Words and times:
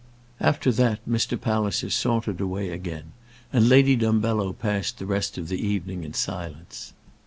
After 0.39 0.71
that 0.71 0.99
Mr. 1.07 1.39
Palliser 1.39 1.91
sauntered 1.91 2.41
away 2.41 2.69
again, 2.69 3.11
and 3.53 3.69
Lady 3.69 3.95
Dumbello 3.95 4.51
passed 4.51 4.97
the 4.97 5.05
rest 5.05 5.37
of 5.37 5.47
the 5.47 5.63
evening 5.63 6.03
in 6.03 6.15
silence. 6.15 6.93